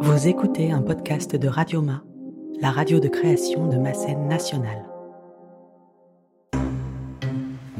[0.00, 2.02] Vous écoutez un podcast de Radioma,
[2.60, 4.84] la radio de création de ma scène nationale.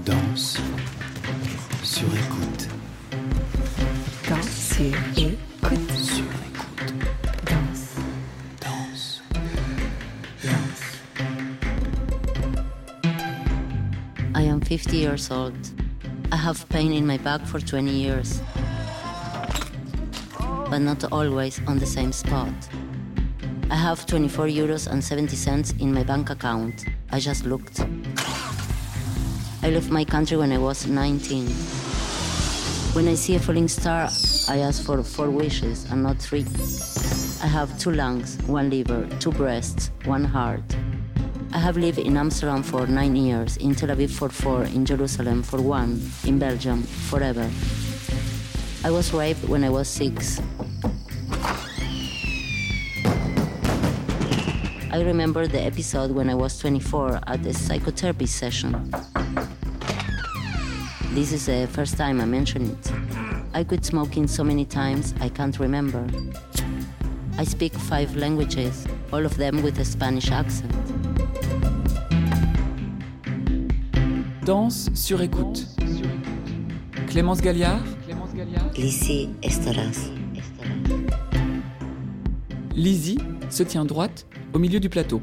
[0.05, 0.59] Danse
[1.83, 2.69] sur écoute.
[4.29, 5.91] Danse sur écoute.
[5.93, 6.95] Sur écoute.
[7.45, 7.97] Danse.
[8.63, 9.23] Danse.
[14.35, 15.55] I am 50 years old.
[16.33, 18.41] I have pain in my back for 20 years,
[20.77, 22.53] but not always on the same spot.
[23.71, 26.85] I have 24 euros and 70 cents in my bank account.
[27.11, 27.81] I just looked.
[29.63, 31.47] I left my country when I was 19.
[32.93, 34.11] When I see a falling star,
[34.51, 36.45] I ask for four wishes and not three.
[37.43, 40.77] I have two lungs, one liver, two breasts, one heart.
[41.55, 45.43] I have lived in Amsterdam for nine years, in Tel Aviv for four, in Jerusalem
[45.43, 47.51] for one, in Belgium forever.
[48.85, 50.41] I was raped when I was six.
[54.97, 58.91] I remember the episode when I was 24 at a psychotherapy session.
[61.11, 62.93] This is the first time I mention it.
[63.53, 66.03] I quit smoking so many times I can't remember.
[67.37, 70.73] I speak five languages, all of them with a Spanish accent.
[74.47, 75.67] Danse sur écoute.
[77.07, 77.83] Clémence Galliard,
[78.79, 80.09] Lizzie Estaras.
[82.75, 83.19] Lizzie
[83.51, 84.25] se tient droite
[84.57, 85.21] au milieu du plateau.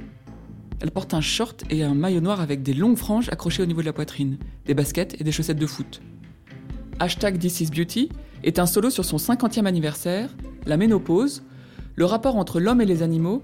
[0.79, 3.81] Elle porte un short et un maillot noir avec des longues franges accrochées au niveau
[3.81, 6.03] de la poitrine, des baskets et des chaussettes de foot.
[6.99, 8.09] Hashtag This is Beauty
[8.43, 10.29] est un solo sur son 50e anniversaire,
[10.67, 11.41] la ménopause,
[11.95, 13.41] le rapport entre l'homme et les animaux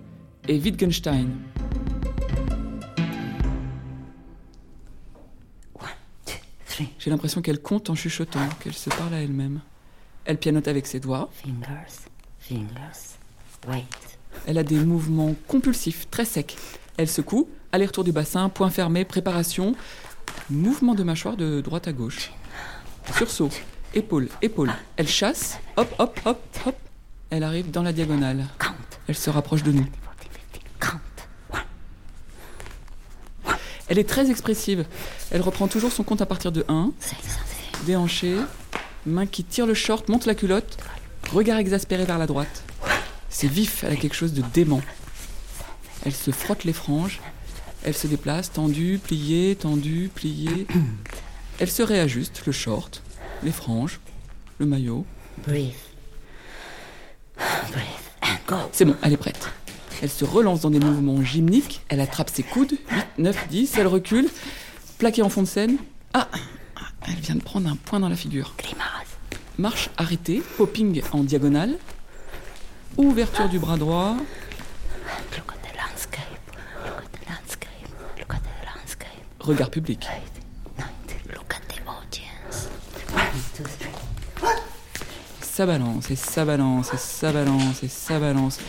[0.47, 1.29] et Wittgenstein.
[6.99, 9.61] J'ai l'impression qu'elle compte en chuchotant, qu'elle se parle à elle-même.
[10.25, 11.29] Elle pianote avec ses doigts.
[11.33, 13.17] Fingers, fingers.
[13.67, 14.18] Wait.
[14.47, 16.55] Elle a des mouvements compulsifs, très secs.
[16.97, 19.75] Elle secoue, aller-retour du bassin, point fermé, préparation,
[20.49, 22.31] mouvement de mâchoire de droite à gauche.
[23.15, 23.49] Sursaut,
[23.93, 24.71] épaule, épaule.
[24.97, 26.75] Elle chasse, hop, hop, hop, hop.
[27.29, 28.47] Elle arrive dans la diagonale.
[29.07, 29.85] Elle se rapproche de nous.
[33.87, 34.85] Elle est très expressive.
[35.31, 37.17] Elle reprend toujours son compte à partir de 1, Six and
[37.79, 37.85] six.
[37.87, 38.35] déhanché,
[39.07, 40.77] main qui tire le short, monte la culotte,
[41.31, 42.63] regard exaspéré vers la droite.
[43.29, 44.81] C'est vif, elle a quelque chose de dément.
[46.05, 47.19] Elle se frotte les franges,
[47.83, 50.67] elle se déplace, tendue, pliée, tendue, pliée.
[51.59, 53.03] Elle se réajuste, le short,
[53.43, 53.99] les franges,
[54.59, 55.05] le maillot.
[55.45, 55.73] Breathe.
[57.37, 57.83] Breathe.
[58.21, 58.55] And go.
[58.71, 59.49] C'est bon, elle est prête.
[60.01, 63.87] Elle se relance dans des mouvements gymniques, elle attrape ses coudes, 8, 9, 10, elle
[63.87, 64.29] recule,
[64.97, 65.77] plaquée en fond de scène.
[66.13, 68.53] Ah, ah, elle vient de prendre un point dans la figure.
[68.57, 68.85] Grimace.
[69.57, 71.77] Marche arrêtée, popping en diagonale.
[72.97, 74.15] Ouverture du bras droit.
[79.39, 80.07] Regard public.
[85.41, 88.59] Ça balance et ça balance et ça balance et ça balance.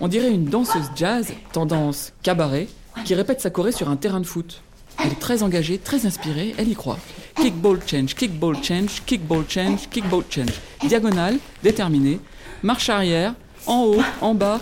[0.00, 2.68] On dirait une danseuse jazz, tendance cabaret,
[3.04, 4.62] qui répète sa choré sur un terrain de foot.
[5.02, 6.98] Elle est très engagée, très inspirée, elle y croit.
[7.36, 10.52] Kickball change, kickball change, kickball change, kickball change.
[10.86, 12.20] Diagonale, déterminée,
[12.66, 13.34] marche arrière,
[13.66, 14.60] en haut, en bas.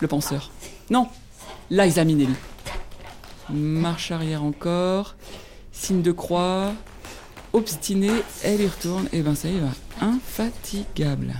[0.00, 0.50] Le penseur.
[0.90, 1.08] Non,
[1.70, 2.34] Liza Minnelli.
[3.48, 5.16] Marche arrière encore,
[5.72, 6.74] signe de croix,
[7.54, 8.10] obstiné,
[8.42, 9.70] elle y retourne, et ben ça y va,
[10.02, 11.34] infatigable.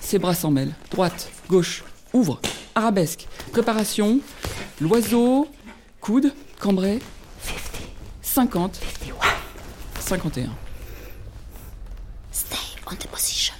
[0.00, 2.40] Ses bras s'en mêlent, droite, gauche, ouvre,
[2.74, 4.18] arabesque, préparation,
[4.80, 5.46] l'oiseau,
[6.00, 6.98] coude, cambré,
[8.22, 8.80] 50,
[10.10, 10.50] 51.
[12.32, 12.56] Stay
[12.88, 13.54] on the position.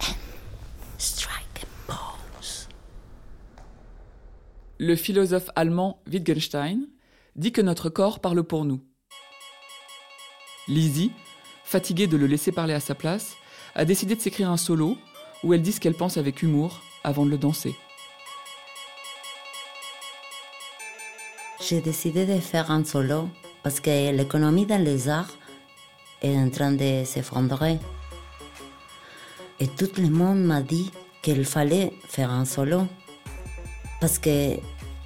[0.00, 0.14] And
[0.96, 2.66] strike a pose.
[4.78, 6.88] Le philosophe allemand Wittgenstein
[7.36, 8.80] dit que notre corps parle pour nous.
[10.66, 11.12] Lizzie,
[11.62, 13.34] fatiguée de le laisser parler à sa place,
[13.74, 14.96] a décidé de s'écrire un solo
[15.42, 17.74] où elle dit ce qu'elle pense avec humour avant de le danser.
[21.60, 23.28] J'ai décidé de faire un solo
[23.62, 25.32] parce que l'économie dans les arts
[26.20, 27.78] est en train de s'effondrer.
[29.60, 30.90] Et tout le monde m'a dit
[31.22, 32.86] qu'il fallait faire un solo
[34.00, 34.56] parce que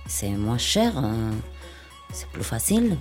[0.06, 1.32] c'est moins cher, hein,
[2.12, 2.96] c'est plus facile.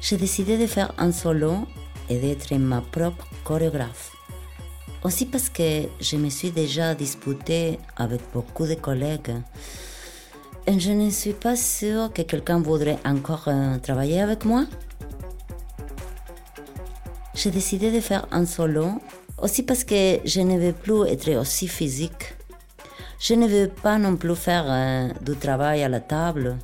[0.00, 1.66] J'ai décidé de faire un solo
[2.10, 4.12] et d'être ma propre chorégraphe.
[5.04, 9.32] Aussi parce que je me suis déjà disputée avec beaucoup de collègues.
[10.66, 14.64] Et je ne suis pas sûre que quelqu'un voudrait encore euh, travailler avec moi.
[17.34, 19.00] j'ai décidé de faire un solo,
[19.38, 22.34] aussi parce que je ne veux plus être aussi physique.
[23.18, 26.56] Je ne veux pas non plus faire euh, du travail à la table,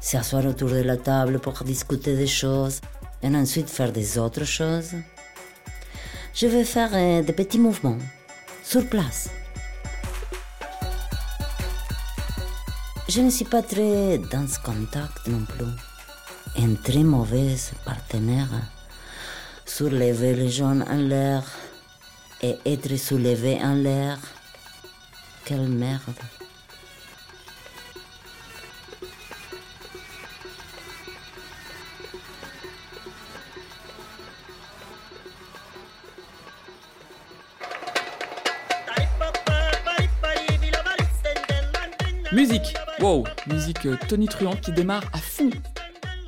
[0.00, 2.80] s'asseoir autour de la table pour discuter des choses
[3.22, 4.92] et ensuite faire des autres choses.
[6.34, 7.98] Je veux faire euh, des petits mouvements
[8.62, 9.30] sur place.
[13.16, 15.64] Je ne suis pas très dans ce contact non plus.
[16.62, 18.50] Un très mauvais partenaire.
[19.64, 21.42] Soulever les jambes en l'air
[22.42, 24.18] et être soulevé en l'air.
[25.46, 26.20] Quelle merde.
[42.32, 45.50] Musique Wow Musique euh, tonitruante qui démarre à fond.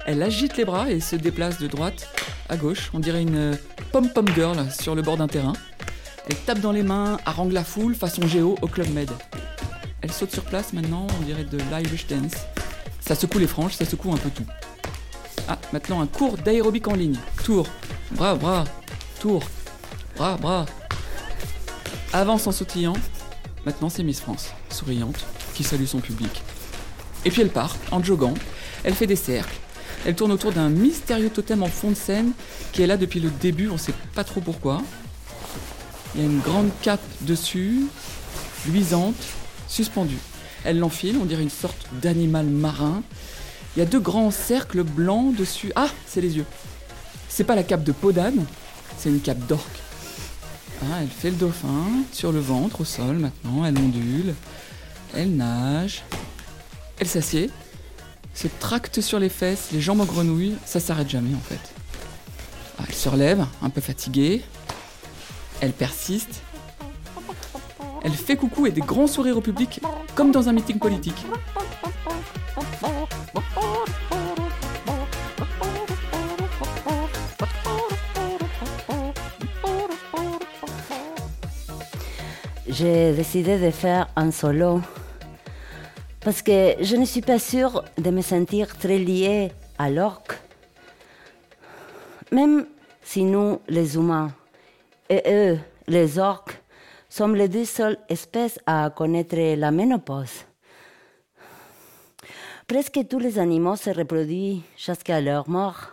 [0.07, 2.09] Elle agite les bras et se déplace de droite
[2.49, 2.91] à gauche.
[2.95, 3.55] On dirait une euh,
[3.91, 5.55] pom-pom girl sur le bord d'un terrain.
[6.29, 9.11] Elle tape dans les mains, harangue la foule façon géo au Club Med.
[10.01, 12.47] Elle saute sur place maintenant, on dirait de l'Irish dance.
[13.01, 14.47] Ça secoue les franges, ça secoue un peu tout.
[15.49, 17.19] Ah, maintenant un cours d'aérobic en ligne.
[17.43, 17.67] Tour,
[18.13, 18.65] bras, bras,
[19.21, 19.43] tour,
[20.17, 20.67] bras, bras.
[22.13, 22.97] Avance en sautillant.
[23.67, 25.27] Maintenant c'est Miss France, souriante,
[25.59, 26.45] qui salue son public.
[27.25, 28.35] Et puis elle part, en joguant.
[28.85, 29.57] Elle fait des cercles.
[30.07, 32.31] Elle tourne autour d'un mystérieux totem en fond de scène
[32.71, 34.81] qui est là depuis le début, on sait pas trop pourquoi.
[36.15, 37.87] Il y a une grande cape dessus,
[38.69, 39.21] luisante,
[39.67, 40.21] suspendue.
[40.63, 43.03] Elle l'enfile, on dirait une sorte d'animal marin.
[43.75, 45.73] Il y a deux grands cercles blancs dessus.
[45.75, 46.47] Ah, c'est les yeux.
[47.29, 48.13] C'est pas la cape de peau
[48.97, 49.81] c'est une cape d'orque.
[50.83, 54.35] Ah, elle fait le dauphin sur le ventre, au sol maintenant, elle ondule,
[55.15, 56.03] elle nage,
[56.99, 57.51] elle s'assied,
[58.35, 61.61] se tracte sur les fesses, les jambes en grenouille, ça s'arrête jamais en fait.
[62.79, 64.43] Ah, elle se relève, un peu fatiguée,
[65.61, 66.43] elle persiste,
[68.03, 69.81] elle fait coucou et des grands sourires au public,
[70.15, 71.27] comme dans un meeting politique.
[82.69, 84.81] J'ai décidé de faire un solo
[86.21, 90.39] parce que je ne suis pas sûre de me sentir très liée à l'orque.
[92.33, 92.67] Même
[93.03, 94.33] si nous, les humains,
[95.09, 96.61] et eux, les orques,
[97.09, 100.45] sommes les deux seules espèces à connaître la ménopause.
[102.67, 105.93] Presque tous les animaux se reproduisent jusqu'à leur mort,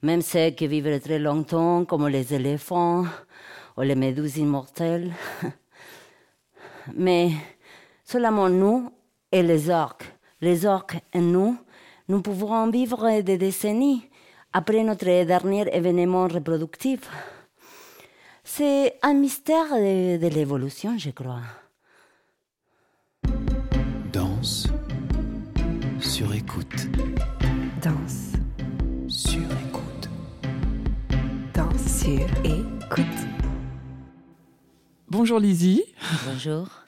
[0.00, 3.04] même ceux qui vivent très longtemps, comme les éléphants
[3.76, 5.12] ou les méduses immortelles.
[6.94, 7.32] Mais
[8.02, 8.90] seulement nous
[9.36, 10.10] et les orques,
[10.40, 11.58] les orques et nous,
[12.08, 14.08] nous pouvons vivre des décennies
[14.50, 17.00] après notre dernier événement reproductif.
[18.42, 21.42] C'est un mystère de, de l'évolution, je crois.
[24.10, 24.68] Danse
[26.00, 26.86] sur écoute.
[27.82, 28.32] Danse,
[29.08, 30.08] Sur écoute.
[31.52, 33.20] danse sur écoute.
[35.08, 35.84] Bonjour Lizzie.
[36.26, 36.85] Bonjour.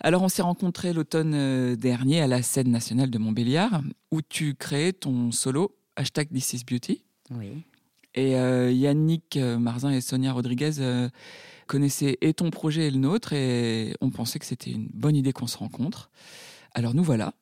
[0.00, 4.54] Alors on s'est rencontrés l'automne euh, dernier à la scène nationale de Montbéliard où tu
[4.54, 7.02] créais ton solo hashtag This is Beauty.
[7.30, 7.64] Oui.
[8.16, 11.08] Et euh, Yannick euh, Marzin et Sonia Rodriguez euh,
[11.66, 15.32] connaissaient et ton projet et le nôtre et on pensait que c'était une bonne idée
[15.32, 16.10] qu'on se rencontre.
[16.74, 17.34] Alors nous voilà,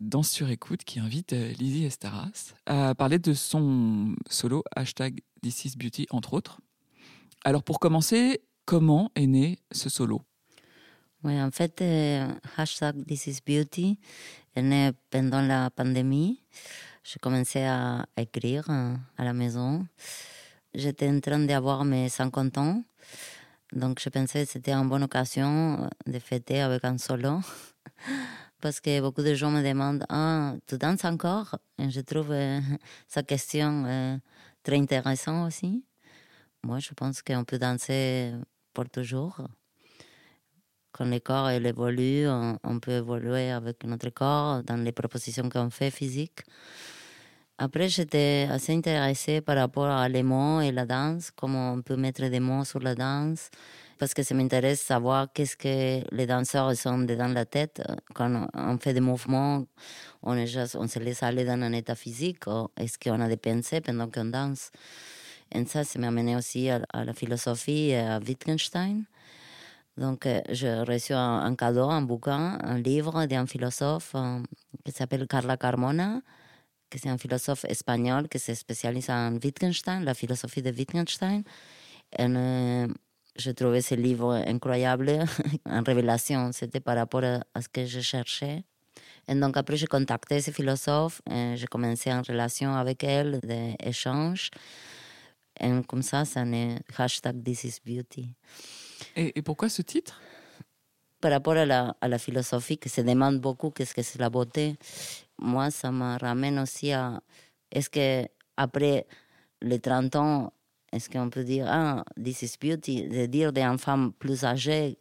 [0.00, 5.76] Danse sur écoute qui invite Lizzie Estaras à parler de son solo hashtag This is
[5.76, 6.60] Beauty entre autres.
[7.44, 10.22] Alors pour commencer, comment est né ce solo?
[11.24, 12.26] Oui, en fait, euh,
[12.56, 13.96] hashtag This is Beauty
[14.56, 16.42] est né pendant la pandémie.
[17.04, 19.86] J'ai commencé à écrire euh, à la maison.
[20.74, 22.82] J'étais en train d'avoir mes 50 ans.
[23.72, 27.40] Donc, je pensais que c'était une bonne occasion de fêter avec un solo.
[28.60, 32.60] Parce que beaucoup de gens me demandent Ah, tu danses encore Et je trouve euh,
[33.06, 34.16] sa question euh,
[34.64, 35.84] très intéressante aussi.
[36.64, 38.32] Moi, je pense qu'on peut danser
[38.74, 39.40] pour toujours
[40.92, 45.70] quand le corps il évolue, on, peut évoluer avec notre corps dans les propositions qu'on
[45.70, 46.40] fait physiques.
[47.58, 51.96] Après, j'étais assez intéressée par rapport à les mots et la danse, comment on peut
[51.96, 53.50] mettre des mots sur la danse,
[53.98, 57.82] parce que ça m'intéresse savoir qu'est-ce que les danseurs sont dans la tête
[58.14, 59.64] quand on fait des mouvements.
[60.22, 62.40] On, est on se laisse aller dans un état physique
[62.76, 64.70] est-ce qu'on a des pensées pendant qu'on danse?
[65.54, 69.04] Et ça, ça m'a amené aussi à, à la philosophie et à Wittgenstein.
[69.96, 74.40] Donc, euh, j'ai reçu un, cadeau, un bouquin, un livre d'un philosophe euh,
[74.84, 76.22] qui s'appelle Carla Carmona,
[76.88, 81.42] que c'est un philosophe espagnol qui se spécialise en Wittgenstein, la philosophie de Wittgenstein.
[82.18, 82.88] Et, euh,
[83.36, 85.24] je trouvais ce livre incroyable,
[85.66, 86.52] en révélation.
[86.52, 88.64] C'était par rapport à, ce que je cherchais.
[89.28, 94.50] Et donc après, j'ai contacté ce philosophe, j'ai commencé en relation avec elle, des échanges.
[95.60, 98.34] Et comme ça, ça n'est hashtag This is Beauty.
[99.16, 100.20] Et, et pourquoi ce titre?
[101.20, 104.30] Par rapport à la, à la philosophie qui se demande beaucoup qu'est-ce que c'est la
[104.30, 104.76] beauté,
[105.38, 107.20] moi, ça me ramène aussi à
[107.70, 109.06] est-ce que après
[109.60, 110.52] les 30 ans,
[110.92, 114.98] est-ce qu'on peut dire ah, This is Beauty, de dire d'une femme plus âgée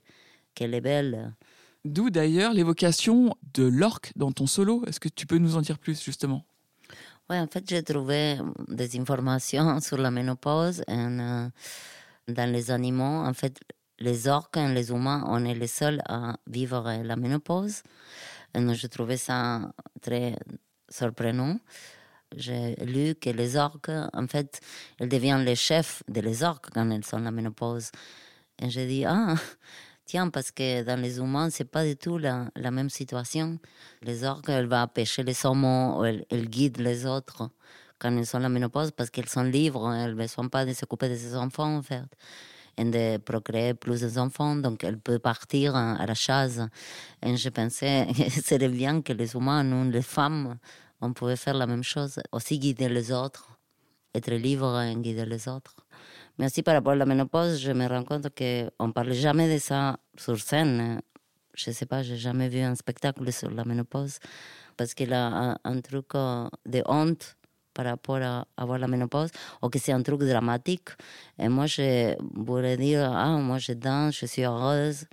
[0.55, 1.33] qu'elle est belle
[1.83, 4.83] D'où d'ailleurs l'évocation de l'orque dans ton solo.
[4.85, 6.45] Est-ce que tu peux nous en dire plus justement?
[7.29, 8.37] Oui, en fait, j'ai trouvé
[8.67, 11.47] des informations sur la ménopause et, euh,
[12.27, 13.03] dans les animaux.
[13.25, 13.59] En fait,
[14.01, 17.83] les orques les humains, on est les seuls à vivre la ménopause.
[18.53, 20.35] Et je trouvais ça très
[20.89, 21.57] surprenant.
[22.35, 24.59] J'ai lu que les orques, en fait,
[24.99, 27.91] elles deviennent les chefs des orques quand elles sont la ménopause.
[28.61, 29.35] Et j'ai dit, ah,
[30.05, 33.59] tiens, parce que dans les humains, c'est pas du tout la, même situation.
[34.01, 37.49] Les orques, elles vont pêcher les saumons, elles, guident les autres
[37.99, 41.09] quand elles sont la ménopause parce qu'elles sont libres, elles ne besoin pas de s'occuper
[41.09, 42.03] de ses enfants, en fait
[42.77, 46.59] et de procréer plus d'enfants, donc elle peut partir à la chasse.
[47.21, 50.57] Et je pensais que serait bien que les humains, nous, les femmes,
[51.01, 53.57] on pouvait faire la même chose, aussi guider les autres,
[54.13, 55.75] être libre et guider les autres.
[56.37, 59.53] Mais aussi par rapport à la ménopause, je me rends compte qu'on ne parle jamais
[59.53, 61.01] de ça sur scène.
[61.53, 64.19] Je ne sais pas, j'ai jamais vu un spectacle sur la ménopause
[64.77, 67.35] parce qu'il a un, un truc de honte
[67.73, 69.29] par rapport à avoir la ménopause
[69.61, 70.89] ou que c'est un truc dramatique.
[71.39, 75.05] Et moi, je voulais dire, ah, moi, je danse, je suis heureuse,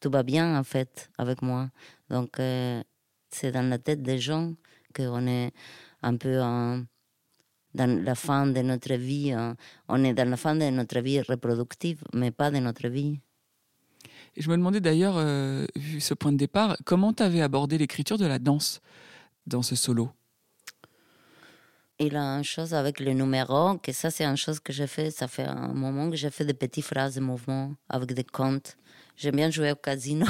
[0.00, 1.70] tout va bien, en fait, avec moi.
[2.10, 2.82] Donc, euh,
[3.30, 4.54] c'est dans la tête des gens
[4.94, 5.52] qu'on est
[6.02, 6.86] un peu dans
[8.04, 9.34] la fin de notre vie.
[9.88, 13.18] On est dans la fin de notre vie reproductive, mais pas de notre vie.
[14.36, 17.78] Et je me demandais d'ailleurs, euh, vu ce point de départ, comment tu avais abordé
[17.78, 18.80] l'écriture de la danse
[19.46, 20.10] dans ce solo?
[21.98, 25.10] Il a une chose avec le numéro, que ça c'est une chose que j'ai fait,
[25.10, 28.76] ça fait un moment que j'ai fait des petites phrases de mouvement avec des comptes.
[29.16, 30.26] J'aime bien jouer au casino.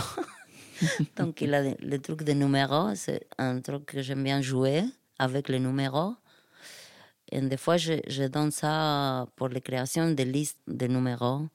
[1.16, 4.84] Donc il a le, le truc des numéros, c'est un truc que j'aime bien jouer
[5.18, 6.14] avec les numéros.
[7.34, 11.48] Et des fois, je, donne ça pour la création de listes de numéros.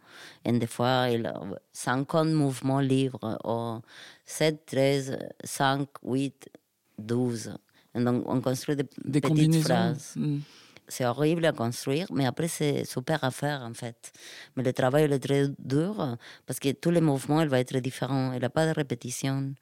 [0.43, 1.39] Et des fois, il a
[1.71, 3.81] 50 mouvements libres, ou
[4.25, 6.49] 7, 13, 5, 8,
[6.97, 7.53] 12.
[7.95, 10.13] Donc, on construit des, Des petites phrases.
[10.15, 10.39] Hmm.
[10.87, 14.11] C'est horrible à construire, mais après, c'est super à faire, en fait.
[14.55, 16.17] Mais le travail il est très dur
[16.47, 18.33] parce que tous les mouvements, il va être différent.
[18.33, 19.53] Il n'y a pas de répétition.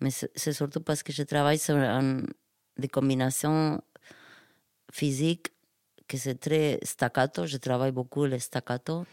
[0.00, 2.22] Mais c'est surtout parce que je travaille sur un-
[2.78, 3.80] des combinaisons
[4.90, 5.48] physiques
[6.08, 7.46] que c'est très staccato.
[7.46, 9.04] Je travaille beaucoup le staccato.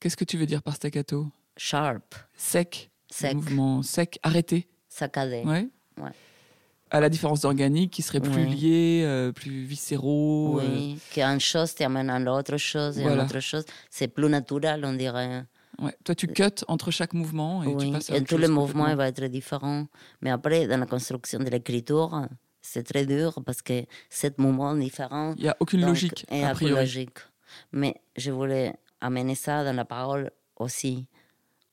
[0.00, 1.28] Qu'est-ce que tu veux dire par staccato?
[1.56, 2.90] Sharp, Sec.
[3.10, 3.34] Sec.
[3.34, 4.66] Mouvement sec, arrêté.
[4.88, 5.42] saccadé.
[5.44, 5.68] Ouais.
[5.98, 6.10] Ouais.
[6.94, 8.54] À la différence d'organique qui serait plus Ouais.
[8.54, 10.60] lié, euh, plus viscéraux.
[10.60, 13.22] euh, Oui, qu'une chose t'amène à l'autre chose et à Voilà.
[13.24, 13.64] l'autre chose.
[13.90, 15.42] C'est plus naturel, on dirait.
[15.80, 15.92] ouais.
[16.04, 18.86] Toi, tu cuts entre chaque mouvement et tu oui, passes à et chose les mouvements
[18.88, 19.88] il va être différent.
[20.22, 22.28] Mais après, dans la construction de l'écriture,
[22.62, 23.76] c'est très dur parce que
[24.08, 25.34] sept mouvements différents.
[25.36, 27.18] Il n'y a aucune donc, logique, Et a aucune logique.
[27.72, 30.30] Mais je voulais amener ça dans la parole
[30.64, 31.08] aussi.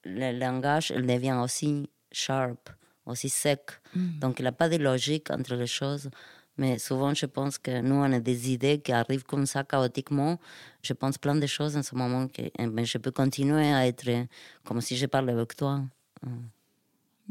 [0.04, 2.72] Le langage, il devient aussi sharp,
[3.06, 3.62] aussi sec.
[3.96, 4.20] Mm.
[4.20, 6.10] Donc, il n'y a pas de logique entre les choses.
[6.58, 10.40] Mais souvent, je pense que nous, on a des idées qui arrivent comme ça chaotiquement.
[10.84, 13.88] Je pense plein de choses en ce moment que eh ben, je peux continuer à
[13.88, 14.28] être
[14.64, 15.82] comme si je parlais avec toi.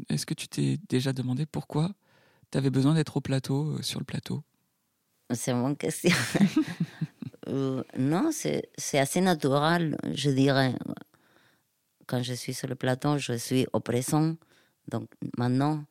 [0.09, 1.91] Est-ce que tu t'es déjà demandé pourquoi
[2.51, 4.43] tu avais besoin d'être au plateau, euh, sur le plateau?
[5.31, 6.11] C'est bonne question.
[7.47, 10.75] Euh, non, c'est c'est assez naturel, je dirais.
[12.05, 14.35] Quand je suis sur le plateau, je suis au présent.
[14.87, 15.83] Donc maintenant,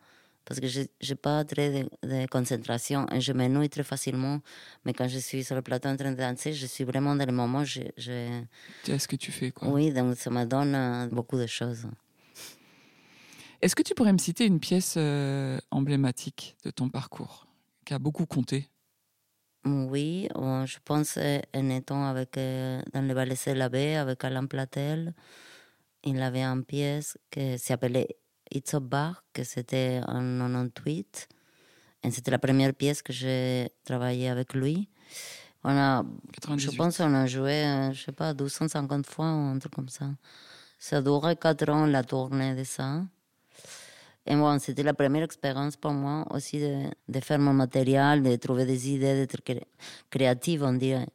[0.44, 4.40] parce que je n'ai pas très de, de concentration et je m'ennuie très facilement.
[4.84, 7.26] Mais quand je suis sur le plateau en train de danser, je suis vraiment dans
[7.26, 7.64] le moment.
[7.64, 8.40] Je, je...
[8.82, 9.68] Tu sais ce que tu fais, quoi.
[9.68, 11.86] Oui, donc ça me donne euh, beaucoup de choses.
[13.62, 17.46] Est-ce que tu pourrais me citer une pièce euh, emblématique de ton parcours
[17.84, 18.68] qui a beaucoup compté?
[19.64, 24.46] Oui, euh, je pense en étant avec, dans le ballet de la baie avec Alain
[24.46, 25.14] Platel,
[26.02, 28.16] il avait une pièce qui s'appelait
[28.50, 31.28] It's a Bar, que c'était en 98.
[32.02, 34.88] Et c'était la première pièce que j'ai travaillé avec lui.
[35.62, 36.02] On a,
[36.32, 36.70] 98.
[36.70, 39.88] je pense qu'on a joué, euh, je sais pas, 250 fois ou un truc comme
[39.90, 40.06] ça.
[40.78, 43.02] Ça durait quatre ans la tournée de ça.
[44.26, 48.36] Et bon, c'était la première expérience pour moi aussi de, de faire mon matériel, de
[48.36, 49.66] trouver des idées, d'être cré-
[50.08, 51.08] créative, on dirait.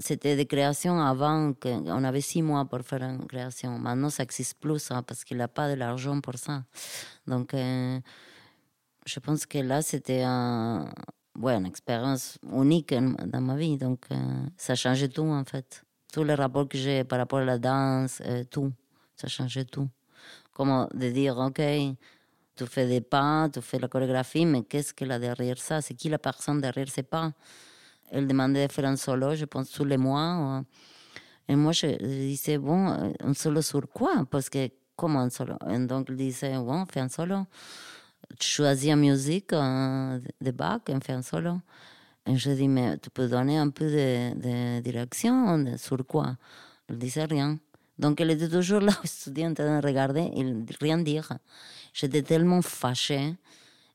[0.00, 3.78] C'était des créations avant, que- on avait six mois pour faire une création.
[3.78, 6.64] Maintenant, ça n'existe plus, ça, parce qu'il n'y a pas de l'argent pour ça.
[7.26, 8.00] Donc, euh,
[9.06, 10.24] je pense que là, c'était
[11.38, 13.76] ouais, une expérience unique dans ma vie.
[13.76, 14.16] Donc, euh,
[14.56, 15.84] ça changeait tout, en fait.
[16.12, 18.72] Tous les rapports que j'ai par rapport à la danse, euh, tout.
[19.16, 19.88] Ça changeait tout.
[20.52, 21.60] Comment de dire, OK,
[22.56, 25.80] tu fais des pas, tu fais la chorégraphie, mais qu'est-ce qu'il a derrière ça?
[25.82, 27.32] C'est qui la personne derrière ces pas?
[28.10, 30.64] Elle demandait de faire un solo, je pense, tous les mois.
[31.48, 35.54] Et moi, je disais, bon, euh, un solo sur quoi Parce que, comment un solo?
[35.68, 37.46] Et donc, il disait, bon, fais un solo.
[38.40, 41.60] Choisis une musique euh, de Bach et fais un solo.
[42.26, 46.36] Et je dis, mais tu peux donner un peu de, direction sur quoi
[46.88, 47.58] Il disait rien.
[47.98, 51.32] Donc, elle était toujours là, étudiante, en de regarder, et rien dire.
[51.92, 53.34] J'étais tellement fâchée.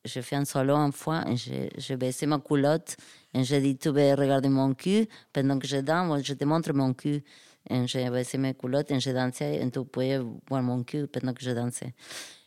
[0.03, 1.36] J'ai fait un solo une fois, et
[1.77, 2.98] j'ai baissé ma culotte,
[3.38, 6.46] et j'ai dit, tu veux regarder mon cul pendant que je danse, moi, je te
[6.46, 7.22] montre mon cul.
[7.70, 11.34] Et j'ai baissé mes culottes, et j'ai dansé, et tu pouvais voir mon cul pendant
[11.34, 11.94] que je dansais.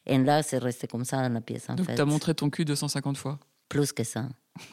[0.06, 1.94] Et là, c'est resté comme ça dans la pièce, en Donc fait.
[1.96, 3.38] t'as montré ton cul 250 fois.
[3.68, 4.28] Plus que ça.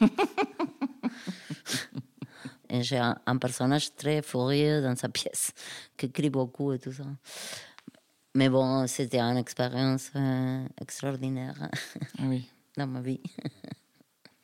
[2.68, 5.52] et j'ai un, un personnage très furieux dans sa pièce,
[5.96, 7.04] qui crie beaucoup et tout ça.
[8.34, 11.54] Mais bon, c'était une expérience euh, extraordinaire
[12.18, 12.48] Ah oui.
[12.76, 13.20] dans ma vie.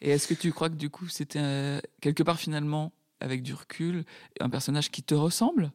[0.02, 3.54] Et est-ce que tu crois que du coup c'était euh, quelque part finalement, avec du
[3.54, 4.04] recul,
[4.40, 5.70] un personnage qui te ressemble?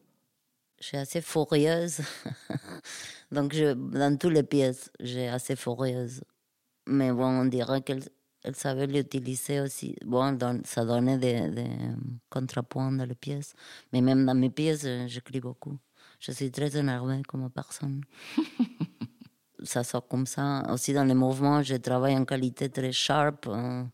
[0.80, 2.02] Je suis assez furieuse.
[3.32, 6.22] Donc, je, dans toutes les pièces, j'ai assez furieuse.
[6.86, 8.04] Mais bon, on dirait qu'elle
[8.44, 9.96] elle savait l'utiliser aussi.
[10.04, 11.68] Bon, don- ça donnait des, des
[12.30, 13.54] contrepoints dans les pièces.
[13.92, 15.76] Mais même dans mes pièces, euh, j'écris beaucoup.
[16.20, 18.02] Je suis très énervée comme personne.
[19.64, 20.62] ça sort comme ça.
[20.70, 23.46] Aussi dans les mouvements, je travaille en qualité très sharp.
[23.48, 23.84] euh,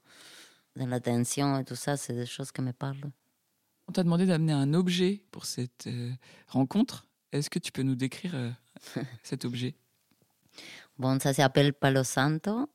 [0.77, 3.11] dans la tension et tout ça, c'est des choses qui me parlent.
[3.89, 6.11] On t'a demandé d'amener un objet pour cette euh,
[6.49, 7.07] rencontre.
[7.33, 8.51] Est-ce que tu peux nous décrire euh,
[9.23, 9.75] cet objet?
[10.97, 12.71] Bon, ça s'appelle Palo Santo.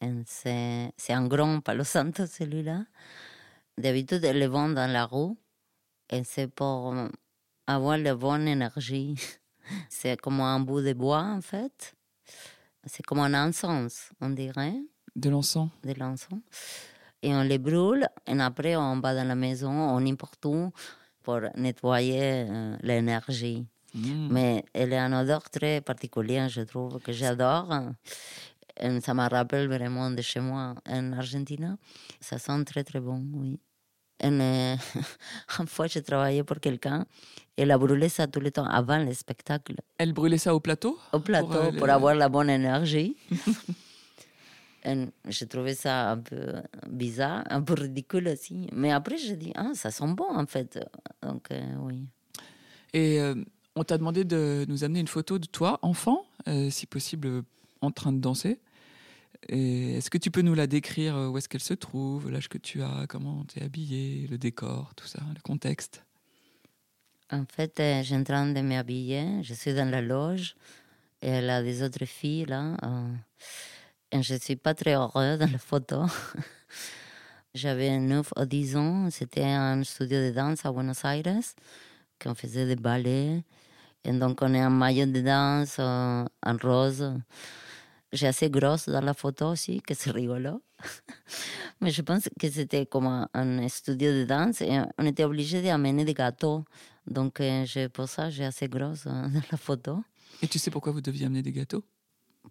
[0.00, 2.84] Et C'est un grand Palo Santo, celui-là.
[3.76, 5.34] D'habitude, ils le vendent dans la rue.
[6.08, 6.94] Et c'est pour
[7.66, 9.16] avoir la bonne énergie.
[9.88, 11.96] C'est comme un bout de bois, en fait.
[12.86, 14.76] C'est comme un encens, on dirait,
[15.16, 16.40] De l'encens de l'encens.
[17.24, 18.06] Et on les brûle.
[18.26, 20.70] Et après, on va dans la maison, on n'importe où,
[21.22, 23.66] pour nettoyer euh, l'énergie.
[23.94, 24.28] Mmh.
[24.30, 27.72] Mais elle a une odeur très particulière, je trouve, que j'adore.
[28.78, 31.78] Et Ça me rappelle vraiment de chez moi en Argentine.
[32.20, 33.58] Ça sent très très bon, oui.
[34.20, 34.76] Et, euh,
[35.58, 37.06] une fois, j'ai travaillé pour quelqu'un.
[37.56, 39.76] Elle a brûlé ça tout le temps avant le spectacle.
[39.96, 40.98] Elle brûlait ça au plateau?
[41.12, 43.16] Au plateau, euh, pour, avoir la bonne énergie.
[45.28, 46.54] J'ai trouvé ça un peu
[46.88, 48.68] bizarre, un peu ridicule aussi.
[48.72, 50.78] Mais après, j'ai dit, ah, ça sent bon en fait.
[51.22, 52.06] Donc, euh, oui.
[52.92, 53.34] Et euh,
[53.74, 57.42] on t'a demandé de nous amener une photo de toi, enfant, euh, si possible,
[57.80, 58.60] en train de danser.
[59.48, 62.82] Est-ce que tu peux nous la décrire Où est-ce qu'elle se trouve L'âge que tu
[62.82, 66.02] as Comment tu es habillée Le décor Tout ça Le contexte?
[67.30, 69.42] En fait, euh, j'ai en train de m'habiller.
[69.42, 70.56] Je suis dans la loge.
[71.22, 72.76] Et elle a des autres filles là.
[74.22, 76.02] Je ne suis pas très heureuse dans la photo.
[77.54, 79.10] J'avais 9 ou 10 ans.
[79.10, 81.42] C'était un studio de danse à Buenos Aires.
[82.20, 83.44] Qu'on faisait des ballets.
[84.04, 87.12] Et donc, on est en maillot de danse euh, en rose.
[88.12, 90.62] J'ai assez grosse dans la photo aussi, que c'est rigolo.
[91.80, 94.62] Mais je pense que c'était comme un, studio de danse
[94.98, 96.64] on était obligé d'amener des gâteaux.
[97.06, 100.04] Donc, euh, pour ça, j'ai assez grosse euh, dans la photo.
[100.42, 101.84] Et tu sais pourquoi vous deviez amener des gâteaux?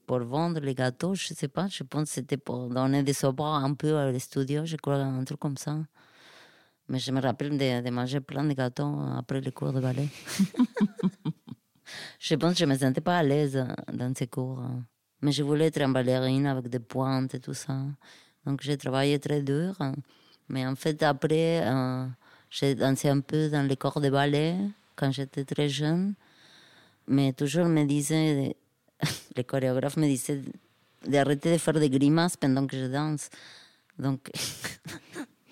[0.06, 3.45] Pour vendre les gâteaux, je sais pas, je pense que c'était pour donner des sobres
[3.45, 5.77] un peu à studio, je crois, un truc comme ça.
[6.89, 10.08] Mais je me rappelle de, manger plein de gâteaux après les cours de ballet.
[12.19, 14.62] je pense que je me sentais pas à l'aise dans ces cours.
[15.21, 17.77] Mais je voulais être une ballerine avec des pointes et tout ça.
[18.45, 19.77] Donc j'ai travaillé très dur.
[20.49, 22.06] Mais en fait, après, euh,
[22.49, 24.58] j'ai dansé un peu dans les corps de ballet
[24.95, 26.15] quand j'étais très jeune.
[27.08, 28.56] Mais toujours me disait,
[29.36, 30.42] les chorégraphes me disaient
[31.08, 33.30] d'arrêter de faire des grimaces pendant que je danse.
[33.98, 34.32] Donc,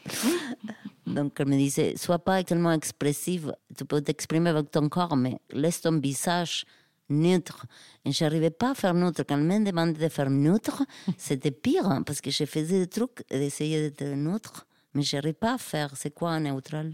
[1.06, 5.38] donc elle me disait, sois pas tellement expressive, tu peux t'exprimer avec ton corps, mais
[5.52, 6.66] laisse ton visage
[7.10, 7.66] neutre.
[8.06, 9.24] Et j'arrivais pas à faire neutre.
[9.28, 10.84] Quand elle me demandait de faire neutre,
[11.18, 15.34] c'était pire, hein, parce que je faisais des trucs et d'essayer d'être neutre, mais j'arrivais
[15.34, 15.96] pas à faire.
[15.96, 16.94] C'est quoi un neutral?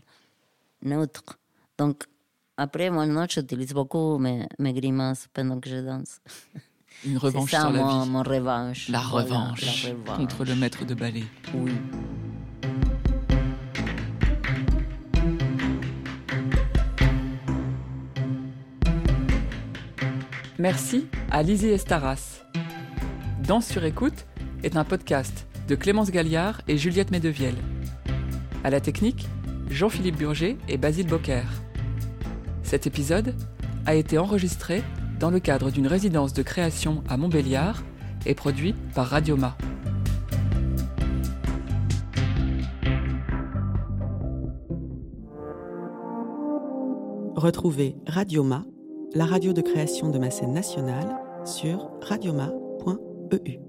[0.82, 1.40] Neutre.
[1.78, 2.04] Donc,
[2.58, 6.20] après, moi, non, j'utilise beaucoup mes, mes grimaces pendant que je danse.
[7.06, 8.10] Une revanche C'est ça sur la mon, vie.
[8.10, 8.90] mon revanche.
[8.90, 10.18] La Voilà, revanche, la revanche.
[10.18, 11.26] contre le maître de ballet.
[11.54, 11.72] Oui.
[20.60, 22.44] Merci à Lizzie Estaras.
[23.46, 24.26] Danse sur écoute
[24.64, 27.58] est un podcast de Clémence Galliard et Juliette Medevielle.
[28.64, 29.28] À la technique,
[29.70, 31.44] Jean-Philippe Burger et Basile Bocquer.
[32.68, 33.34] Cet épisode
[33.86, 34.84] a été enregistré
[35.22, 37.82] dans le cadre d'une résidence de création à Montbéliard
[38.26, 39.58] et produit par Radioma.
[47.38, 48.66] Retrouvez Radioma,
[49.16, 53.67] la radio de création de ma scène nationale, sur radioma.eu.